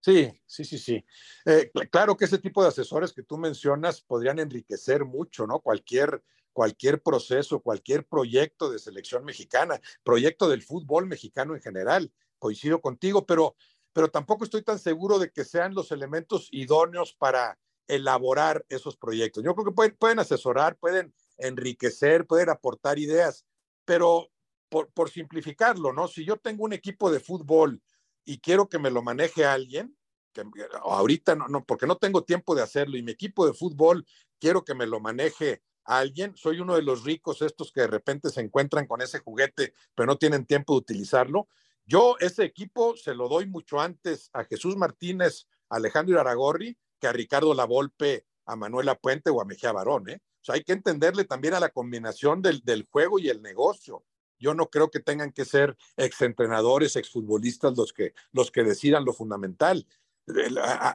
[0.00, 1.04] Sí, sí, sí, sí.
[1.46, 5.60] Eh, claro que ese tipo de asesores que tú mencionas podrían enriquecer mucho, ¿no?
[5.60, 12.12] Cualquier, cualquier proceso, cualquier proyecto de selección mexicana, proyecto del fútbol mexicano en general.
[12.40, 13.54] Coincido contigo, pero
[13.92, 19.44] pero tampoco estoy tan seguro de que sean los elementos idóneos para elaborar esos proyectos.
[19.44, 23.44] Yo creo que pueden, asesorar, pueden enriquecer, pueden aportar ideas,
[23.84, 24.30] pero
[24.68, 26.08] por, simplificarlo, ¿no?
[26.08, 27.82] Si yo tengo un equipo de fútbol
[28.24, 29.96] y quiero que me lo maneje alguien,
[30.32, 30.42] que
[30.82, 34.06] ahorita no, porque no tengo tiempo de hacerlo, y mi equipo de fútbol
[34.38, 38.30] quiero que me lo maneje alguien, soy uno de los ricos estos que de repente
[38.30, 41.48] se encuentran con ese juguete, pero no tienen tiempo de utilizarlo,
[41.86, 47.12] yo ese equipo se lo doy mucho antes a Jesús Martínez, Alejandro Aragorri, que a
[47.12, 50.08] Ricardo Lavolpe, a Manuela Puente o a Mejía Barón.
[50.08, 50.20] ¿eh?
[50.40, 54.04] O sea, hay que entenderle también a la combinación del, del juego y el negocio.
[54.38, 59.12] Yo no creo que tengan que ser exentrenadores, exfutbolistas los que, los que decidan lo
[59.12, 59.86] fundamental.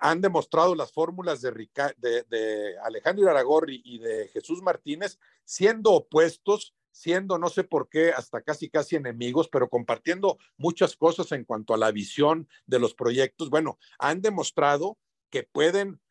[0.01, 1.51] Han demostrado las fórmulas de,
[1.97, 8.11] de, de Alejandro Aragorri y de Jesús Martínez siendo opuestos siendo no sé por qué
[8.11, 12.93] hasta casi casi enemigos, pero compartiendo muchas cosas en cuanto a la visión de los
[12.93, 13.49] proyectos.
[13.49, 14.97] Bueno, han demostrado
[15.29, 16.01] que pueden,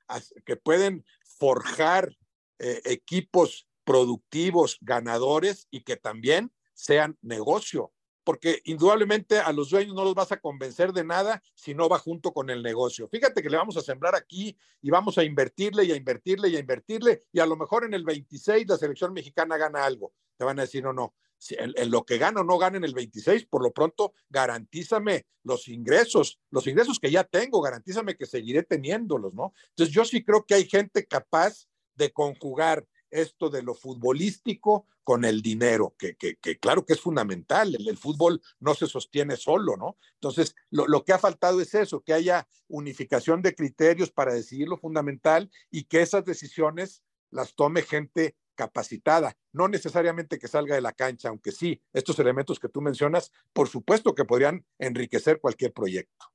[0.45, 1.05] que pueden
[1.39, 2.17] forjar
[2.59, 7.93] eh, equipos productivos, ganadores y que también sean negocio
[8.27, 12.01] porque indudablemente a los dueños no los vas a convencer de nada si no va
[12.01, 13.07] junto con el negocio.
[13.07, 16.57] Fíjate que le vamos a sembrar aquí y vamos a invertirle y a invertirle y
[16.57, 20.13] a invertirle y a lo mejor en el 26 la selección mexicana gana algo.
[20.37, 21.15] Te van a decir, no, no,
[21.51, 26.41] en, lo que gano no gana en el 26, por lo pronto garantízame los ingresos,
[26.51, 29.55] los ingresos que ya tengo, garantízame que seguiré teniéndolos, ¿no?
[29.71, 35.25] Entonces yo sí creo que hay gente capaz de conjugar esto de lo futbolístico con
[35.25, 39.97] el dinero, que, que, claro que es fundamental, el, fútbol no se sostiene solo, ¿no?
[40.15, 44.69] Entonces, lo, lo, que ha faltado es eso, que haya unificación de criterios para decidir
[44.69, 50.81] lo fundamental y que esas decisiones las tome gente capacitada, no necesariamente que salga de
[50.81, 55.73] la cancha, aunque sí, estos elementos que tú mencionas, por supuesto que podrían enriquecer cualquier
[55.73, 56.27] proyecto.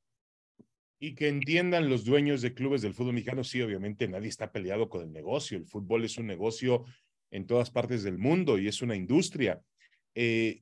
[1.00, 4.88] Y que entiendan los dueños de clubes del fútbol mexicano, sí, obviamente nadie está peleado
[4.88, 5.58] con el negocio.
[5.58, 6.86] El fútbol es un negocio
[7.32, 9.60] en todas partes del mundo y es una industria.
[10.14, 10.62] Eh,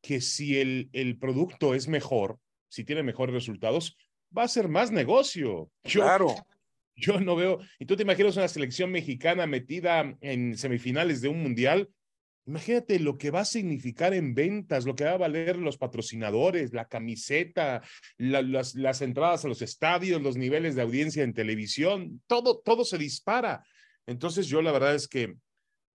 [0.00, 2.38] que si el, el producto es mejor,
[2.68, 3.96] si tiene mejores resultados,
[4.36, 5.70] va a ser más negocio.
[5.82, 6.34] claro.
[6.96, 11.42] Yo no veo, y tú te imaginas una selección mexicana metida en semifinales de un
[11.42, 11.90] mundial,
[12.46, 16.74] Imagínate lo que va a significar en ventas, lo que va a valer los patrocinadores,
[16.74, 17.82] la camiseta,
[18.18, 23.64] las, entradas a los estadios, los niveles de audiencia en televisión, todo, todo se dispara.
[24.06, 25.36] Entonces yo la verdad es que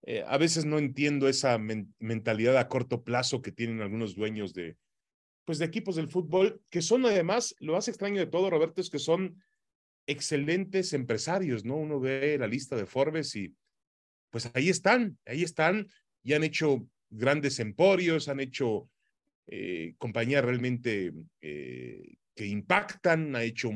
[0.07, 1.59] eh, a veces no entiendo esa
[1.99, 4.75] mentalidad a corto plazo que tienen algunos dueños de,
[5.45, 8.89] pues de equipos del fútbol, que son además, lo más extraño de todo, Roberto, es
[8.89, 9.39] que son
[10.09, 11.75] excelentes empresarios, ¿no?
[11.75, 13.53] Uno ve la lista de Forbes y
[14.31, 15.87] pues ahí están, ahí están
[16.23, 18.89] y han hecho grandes emporios, han hecho
[19.47, 23.71] eh, compañías realmente eh, que impactan, ha hecho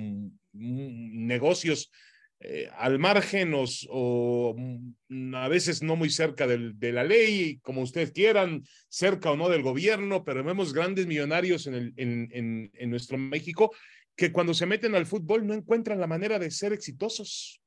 [0.54, 1.92] negocios
[2.40, 8.12] eh, al margen o, mm, a veces no muy cerca de la ley, como ustedes
[8.12, 13.18] quieran, cerca o no del gobierno, pero vemos grandes millonarios en, el, en, en, nuestro
[13.18, 13.72] México
[14.16, 17.62] que cuando se meten al fútbol no encuentran la manera de ser exitosos.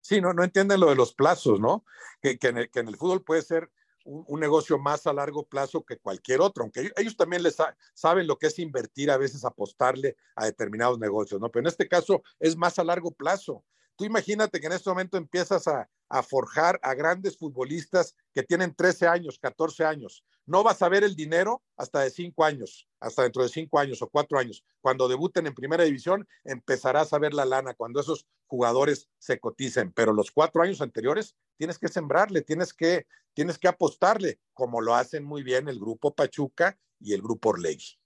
[0.00, 1.84] Sí, no, no entienden lo de los plazos, ¿no?
[2.20, 3.70] Que, que, en el, que en el fútbol puede ser
[4.08, 7.56] un, negocio más a largo plazo que cualquier otro, aunque ellos, también les
[7.94, 11.50] saben lo que es invertir, a veces apostarle a determinados negocios, ¿no?
[11.50, 13.64] Pero en este caso es más a largo plazo.
[13.98, 15.88] Tú imagínate que en este momento empiezas a,
[16.22, 20.24] forjar a grandes futbolistas que tienen 13 años, 14 años.
[20.46, 24.00] No vas a ver el dinero hasta de 5 años, hasta dentro de 5 años
[24.00, 24.64] o 4 años.
[24.80, 29.92] Cuando debuten en primera división, empezarás a ver la lana cuando esos jugadores se coticen.
[29.92, 34.94] Pero los 4 años anteriores tienes que sembrarle, tienes que, tienes que apostarle, como lo
[34.94, 37.98] hacen muy bien el grupo Pachuca y el grupo Orlegui.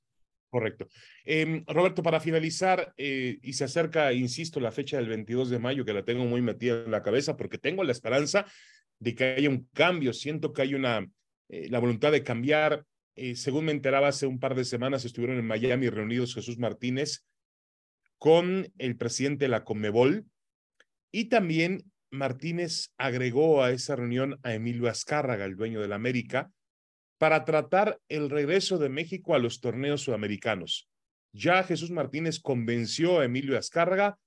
[0.52, 0.86] Correcto.
[1.24, 5.86] Em, Roberto, para finalizar, eh, y se acerca, insisto, la fecha del 22 de mayo,
[5.86, 8.44] que la tengo muy metida en la cabeza, porque tengo la esperanza
[8.98, 10.12] de que haya un cambio.
[10.12, 11.08] Siento que hay una,
[11.48, 12.84] eh, la voluntad de cambiar.
[13.16, 17.24] Eh, según me enteraba hace un par de semanas, estuvieron en Miami reunidos Jesús Martínez
[18.18, 20.26] con el presidente de la Conmebol
[21.10, 26.52] y también Martínez agregó a esa reunión a Emilio Azcárraga, el dueño de la América,
[27.22, 30.90] para tratar el regreso de México a los torneos sudamericanos.
[31.32, 34.18] Ya Jesús Martínez convenció a Emilio Azcárraga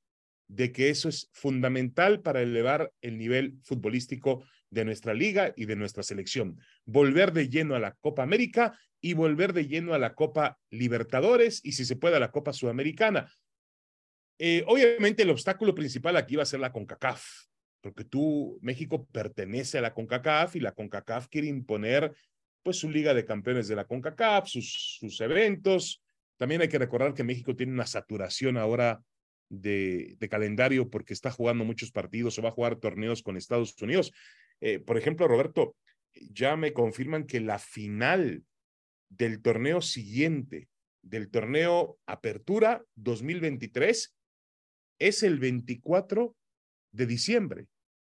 [0.48, 5.76] de que eso es fundamental para elevar el nivel futbolístico de nuestra liga y de
[5.76, 6.58] nuestra selección.
[6.86, 11.60] Volver de lleno a la Copa América y volver de lleno a la Copa Libertadores
[11.66, 13.30] y si se puede a la Copa Sudamericana.
[14.40, 17.26] Eh, obviamente el obstáculo principal aquí va a ser la CONCACAF,
[17.82, 22.16] porque tú, México pertenece a la CONCACAF y la CONCACAF quiere imponer
[22.66, 26.02] pues su liga de campeones de la CONCACAF, sus, sus eventos.
[26.36, 29.04] También hay que recordar que México tiene una saturación ahora
[29.50, 33.80] de, de, calendario porque está jugando muchos partidos o va a jugar torneos con Estados
[33.84, 34.12] Unidos.
[34.62, 35.76] Eh, por ejemplo, Roberto,
[36.12, 38.44] ya me confirman que la final
[39.10, 40.68] del torneo siguiente,
[41.04, 44.16] del torneo Apertura 2023,
[44.98, 46.36] es el 24
[46.94, 47.68] de diciembre.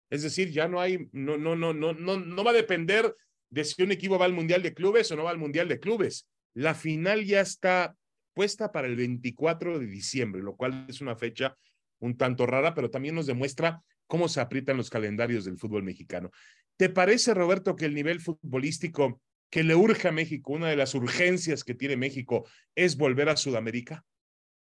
[0.09, 3.15] Es decir, ya no hay, no, no, no, no, no, no va a depender
[3.51, 5.81] de si un equipo va al Mundial de Clubes o no va al Mundial de
[5.81, 6.29] Clubes.
[6.55, 7.97] La final ya está
[8.35, 11.57] puesta para el 24 de diciembre, lo cual es una fecha
[11.99, 16.31] un tanto rara, pero también nos demuestra cómo se aprietan los calendarios del fútbol mexicano.
[16.77, 20.95] ¿Te parece, Roberto, que el nivel futbolístico que le urge a México, una de las
[20.95, 24.05] urgencias que tiene México, es volver a Sudamérica?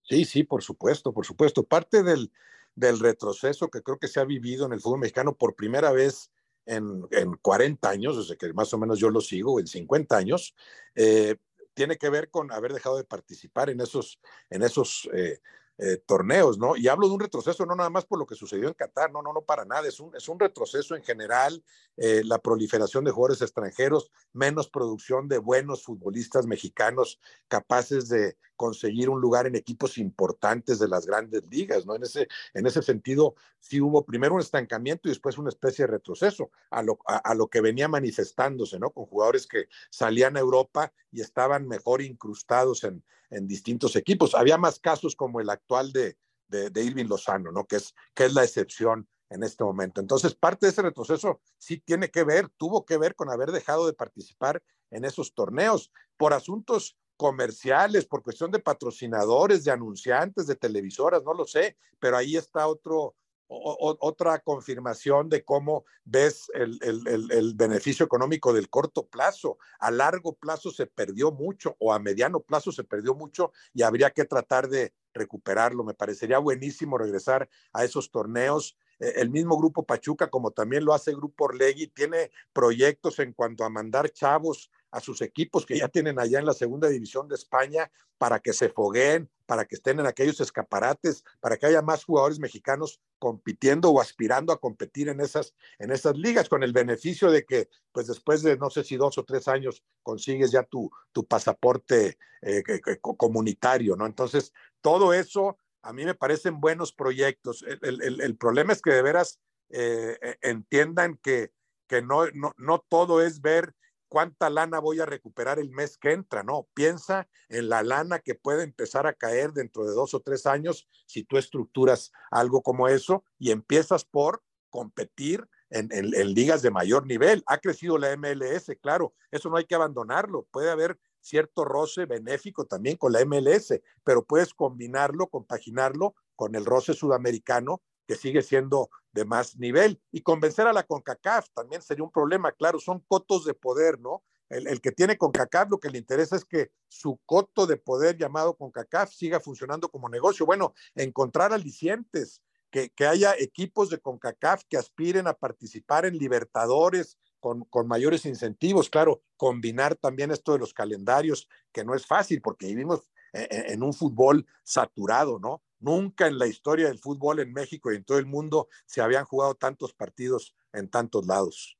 [0.04, 1.64] Sí, sí, por supuesto, por supuesto.
[1.64, 2.32] Parte del,
[2.76, 6.32] del retroceso que creo que se ha vivido en el fútbol mexicano por primera vez
[6.66, 10.56] en, en 40 años, desde que más o menos yo lo sigo, en 50 años,
[10.96, 11.36] eh,
[11.74, 15.40] tiene que ver con haber dejado de participar en esos, en esos eh,
[15.78, 16.78] eh, torneos, ¿no?
[16.78, 19.22] Y hablo de un retroceso no nada más por lo que sucedió en Qatar, no,
[19.22, 21.64] no, no para nada, es un, es un retroceso en general,
[21.98, 29.22] la proliferación de jugadores extranjeros, menos producción de buenos futbolistas mexicanos capaces de conseguir un
[29.22, 31.96] lugar en equipos importantes de las grandes ligas, ¿no?
[31.96, 35.92] En ese, en ese sentido, sí hubo primero un estancamiento y después una especie de
[35.92, 38.92] retroceso a lo, a lo que venía manifestándose, ¿no?
[38.92, 44.36] Con jugadores que salían a Europa y estaban mejor incrustados en, en distintos equipos.
[44.36, 47.66] Había más casos como el actual de, de, Irving Lozano, ¿no?
[47.66, 50.02] Que es, que es la excepción en este momento.
[50.02, 53.88] Entonces, parte de ese retroceso sí tiene que ver, tuvo que ver con haber dejado
[53.88, 60.56] de participar en esos torneos por asuntos comerciales, por cuestión de patrocinadores, de anunciantes, de
[60.56, 63.16] televisoras, no lo sé, pero ahí está otro,
[63.48, 69.58] otra confirmación de cómo ves el, el, beneficio económico del corto plazo.
[69.80, 74.10] A largo plazo se perdió mucho o a mediano plazo se perdió mucho y habría
[74.10, 75.84] que tratar de recuperarlo.
[75.84, 78.78] Me parecería buenísimo regresar a esos torneos.
[79.00, 83.64] E, el mismo grupo Pachuca, como también lo hace Grupo Orlegui, tiene proyectos en cuanto
[83.64, 87.36] a mandar chavos a sus equipos que ya tienen allá en la segunda división de
[87.36, 92.04] España para que se fogueen, para que estén en aquellos escaparates, para que haya más
[92.04, 97.30] jugadores mexicanos compitiendo o aspirando a competir en esas, en esas ligas, con el beneficio
[97.30, 100.90] de que, pues después de no sé si dos o tres años consigues ya tu,
[101.12, 102.64] tu pasaporte eh,
[103.02, 104.06] comunitario, ¿no?
[104.06, 107.64] Entonces, todo eso a mí me parecen buenos proyectos.
[107.82, 111.52] El, problema es que de veras eh, e, entiendan que,
[111.88, 113.76] que no, no, no todo es ver
[114.16, 118.34] cuánta lana voy a recuperar el mes que entra, no, piensa en la lana que
[118.34, 122.88] puede empezar a caer dentro de dos o tres años si tú estructuras algo como
[122.88, 127.44] eso y empiezas por competir en, en, ligas de mayor nivel.
[127.46, 132.64] Ha crecido la MLS, claro, eso no hay que abandonarlo, puede haber cierto roce benéfico
[132.64, 138.90] también con la MLS, pero puedes combinarlo, compaginarlo con el roce sudamericano que sigue siendo
[139.16, 140.00] de más nivel.
[140.12, 144.24] Y convencer a la CONCACAF también sería un problema, claro, son cotos de poder, ¿no?
[144.50, 148.56] El, que tiene CONCACAF lo que le interesa es que su coto de poder llamado
[148.56, 150.46] CONCACAF siga funcionando como negocio.
[150.46, 157.18] Bueno, encontrar alicientes, que, que haya equipos de CONCACAF que aspiren a participar en Libertadores
[157.40, 158.90] con, con, mayores incentivos.
[158.90, 163.74] Claro, combinar también esto de los calendarios, que no es fácil porque vivimos en, e,
[163.74, 165.64] en un fútbol saturado, ¿no?
[165.80, 169.26] Nunca en la historia del fútbol en México y en todo el mundo se habían
[169.26, 171.78] jugado tantos partidos en tantos lados.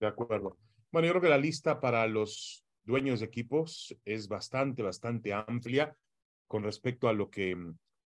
[0.00, 0.58] De acuerdo.
[0.90, 5.96] Bueno, yo creo que la lista para los dueños de equipos es bastante, bastante amplia
[6.46, 7.56] con respecto a lo que,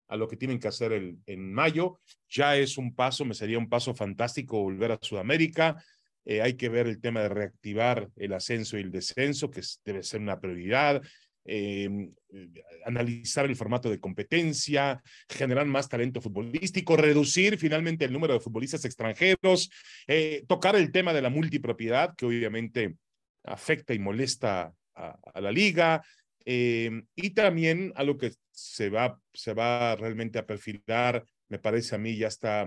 [0.09, 2.01] a lo que tienen que hacer el, en mayo.
[2.29, 5.83] Ya es un paso, me sería un paso fantástico volver a Sudamérica.
[6.25, 10.03] Eh, hay que ver el tema de reactivar el ascenso y el descenso, que debe
[10.03, 11.03] ser una prioridad.
[11.47, 12.49] Em, eh,
[12.87, 18.85] analizar el formato de competencia, generar más talento futbolístico, reducir finalmente el número de futbolistas
[18.87, 19.71] extranjeros,
[20.07, 22.97] eh, tocar el tema de la multipropiedad, que obviamente
[23.43, 26.03] afecta y molesta a, la liga,
[26.47, 31.99] em, y también algo que se va, se va realmente a perfilar, me parece a
[31.99, 32.67] mí ya está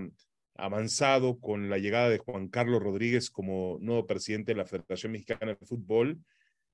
[0.55, 5.55] avanzado con la llegada de Juan Carlos Rodríguez como nuevo presidente de la Federación Mexicana
[5.55, 6.19] de Fútbol,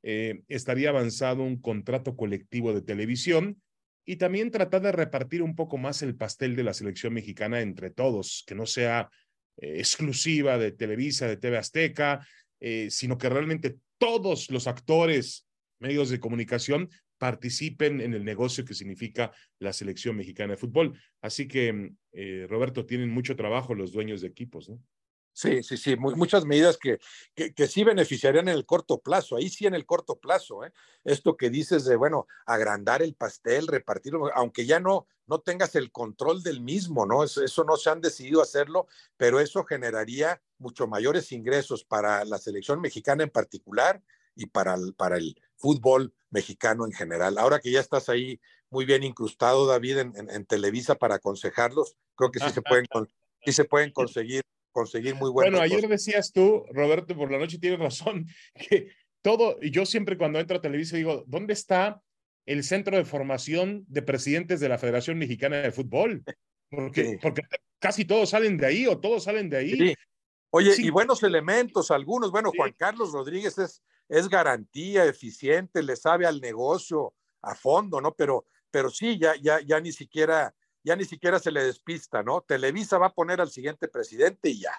[0.03, 3.61] eh, estaría avanzado un contrato colectivo de televisión
[4.05, 7.89] y también tratar de repartir un poco más el pastel de la selección mexicana entre
[7.89, 9.09] todos, que no sea
[9.57, 12.27] eh, exclusiva de Televisa, de TV Azteca,
[12.59, 15.47] eh, sino que realmente todos los actores,
[15.79, 20.99] medios de comunicación, participen en el negocio que significa la selección mexicana de fútbol.
[21.21, 21.93] Así que,
[22.49, 24.81] Roberto, tienen mucho trabajo los dueños de equipos, ¿no?
[25.35, 26.99] Sí, sí, sí, muchas medidas que,
[27.33, 30.71] que, sí beneficiarían en el corto plazo, ahí sí en el corto plazo, ¿eh?
[31.03, 35.91] Esto que dices de, bueno, agrandar el pastel, repartirlo, aunque ya no, no tengas el
[35.91, 37.23] control del mismo, ¿no?
[37.23, 38.85] Eso, eso no se han decidido hacerlo,
[39.17, 44.03] pero eso generaría mucho mayores ingresos para la selección mexicana en particular
[44.35, 47.39] y para el, para el fútbol mexicano en general.
[47.39, 52.31] Ahora que ya estás ahí muy bien incrustado, David, en, en, Televisa para aconsejarlos, creo
[52.31, 52.85] que sí se pueden,
[53.45, 54.43] sí se pueden conseguir
[54.73, 55.59] conseguir muy buenos.
[55.59, 58.27] Bueno, ayer decías tú, Roberto, por la noche tienes razón,
[58.69, 58.89] que
[59.21, 62.01] todo, y yo siempre cuando entro a Televisa digo, ¿dónde está
[62.45, 66.23] el centro de formación de presidentes de la Federación Mexicana de Fútbol?
[66.69, 67.43] Porque, porque
[67.79, 69.95] casi todos salen de ahí o todos salen de ahí.
[70.49, 76.25] Oye, y buenos elementos, algunos, bueno, Juan Carlos Rodríguez es, es garantía, eficiente, le sabe
[76.25, 78.13] al negocio a fondo, ¿no?
[78.13, 80.53] Pero, pero sí, ya, ya, ya ni siquiera
[80.83, 82.41] ya ni siquiera se le despista, ¿no?
[82.41, 84.73] Televisa va a poner al siguiente presidente y ya.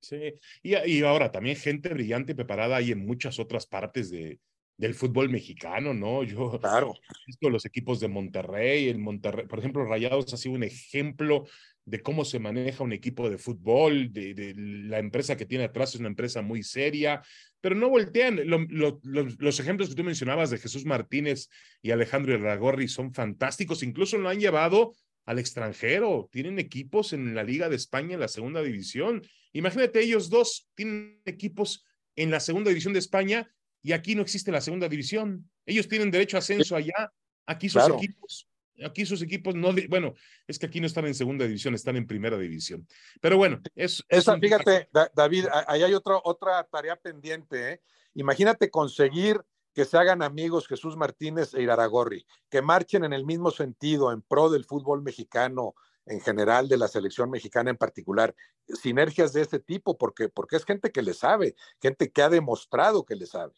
[0.00, 4.40] Sí, y, ahora también gente brillante y preparada hay en muchas otras partes de,
[4.80, 6.24] del fútbol mexicano, ¿no?
[6.24, 6.94] Yo claro.
[6.94, 11.46] he visto los equipos de Monterrey, el Monterrey, por ejemplo, Rayados ha sido un ejemplo
[11.84, 15.94] de cómo se maneja un equipo de fútbol, de, de la empresa que tiene atrás
[15.94, 17.20] es una empresa muy seria,
[17.60, 18.40] pero no voltean.
[18.46, 21.50] los ejemplos que tú mencionabas de Jesús Martínez
[21.82, 24.94] y Alejandro Iragorri son fantásticos, incluso lo han llevado
[25.26, 29.20] al extranjero, tienen equipos en la Liga de España en la segunda división.
[29.52, 31.84] Imagínate, ellos dos tienen equipos
[32.16, 33.46] en la segunda división de España
[33.82, 35.50] y aquí no existe la segunda división.
[35.66, 37.12] Ellos tienen derecho a ascenso allá,
[37.46, 38.50] aquí sus equipos
[38.84, 40.14] aquí sus equipos no, bueno,
[40.46, 42.86] es que aquí no están en segunda división, están en primera división.
[43.20, 44.04] Pero bueno, es...
[44.08, 47.72] Esa, fíjate, David, ahí hay otra, otra tarea pendiente.
[47.72, 47.80] ¿eh?
[48.14, 49.40] Imagínate conseguir
[49.74, 54.22] que se hagan amigos Jesús Martínez e Iraragorri, que marchen en el mismo sentido en
[54.22, 55.74] pro del fútbol mexicano
[56.06, 58.34] en general, de la selección mexicana en particular,
[58.66, 63.04] sinergias de este tipo, porque, porque es gente que le sabe, gente que ha demostrado
[63.04, 63.52] que le sabe.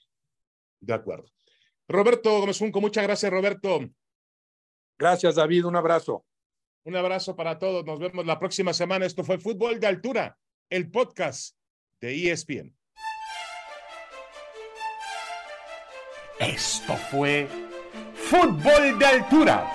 [0.83, 1.25] De acuerdo.
[1.89, 3.81] Roberto Gómez Junco, muchas gracias, Roberto.
[4.99, 5.65] Gracias, David.
[5.67, 6.25] Un abrazo.
[6.85, 7.85] Un abrazo para todos.
[7.85, 9.07] Nos vemos la próxima semana.
[9.07, 10.37] Esto fue Fútbol de Altura,
[10.69, 11.57] el podcast
[12.01, 12.77] de ESPN.
[16.41, 17.47] Esto fue
[18.15, 19.73] Fútbol de Altura.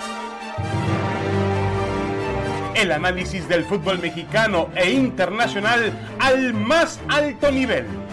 [2.75, 8.06] El análisis del fútbol mexicano e internacional al más alto nivel